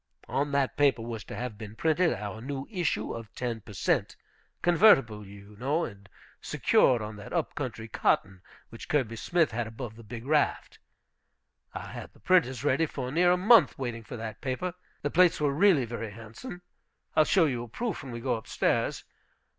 On 0.27 0.51
that 0.51 0.77
paper 0.77 1.03
was 1.03 1.23
to 1.25 1.35
have 1.35 1.59
been 1.59 1.75
printed 1.75 2.11
our 2.11 2.41
new 2.41 2.67
issue 2.71 3.13
of 3.13 3.31
ten 3.35 3.61
per 3.61 3.73
cent., 3.73 4.15
convertible, 4.63 5.27
you 5.27 5.55
know, 5.59 5.85
and 5.85 6.09
secured 6.41 7.03
on 7.03 7.17
that 7.17 7.31
up 7.31 7.53
country 7.53 7.87
cotton, 7.87 8.41
which 8.69 8.89
Kirby 8.89 9.15
Smith 9.15 9.51
had 9.51 9.67
above 9.67 9.95
the 9.95 10.01
Big 10.03 10.25
Raft. 10.25 10.79
I 11.75 11.85
had 11.89 12.13
the 12.13 12.19
printers 12.19 12.63
ready 12.63 12.87
for 12.87 13.11
near 13.11 13.31
a 13.31 13.37
month 13.37 13.77
waiting 13.77 14.01
for 14.03 14.17
that 14.17 14.41
paper. 14.41 14.73
The 15.03 15.11
plates 15.11 15.39
were 15.39 15.53
really 15.53 15.85
very 15.85 16.09
handsome. 16.09 16.63
I'll 17.15 17.23
show 17.23 17.45
you 17.45 17.61
a 17.61 17.67
proof 17.67 18.01
when 18.01 18.11
we 18.11 18.21
go 18.21 18.35
up 18.37 18.47
stairs. 18.47 19.03